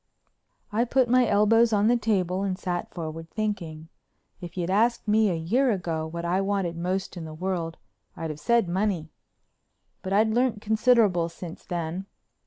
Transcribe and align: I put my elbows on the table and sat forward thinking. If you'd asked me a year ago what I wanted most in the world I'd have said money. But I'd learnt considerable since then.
I 0.71 0.83
put 0.83 1.07
my 1.07 1.27
elbows 1.27 1.71
on 1.71 1.85
the 1.85 1.95
table 1.95 2.41
and 2.41 2.57
sat 2.57 2.91
forward 2.91 3.29
thinking. 3.29 3.89
If 4.41 4.57
you'd 4.57 4.71
asked 4.71 5.07
me 5.07 5.29
a 5.29 5.35
year 5.35 5.69
ago 5.69 6.07
what 6.07 6.25
I 6.25 6.41
wanted 6.41 6.75
most 6.75 7.17
in 7.17 7.25
the 7.25 7.35
world 7.35 7.77
I'd 8.17 8.31
have 8.31 8.39
said 8.39 8.67
money. 8.67 9.11
But 10.01 10.11
I'd 10.11 10.29
learnt 10.31 10.59
considerable 10.59 11.29
since 11.29 11.63
then. 11.65 12.07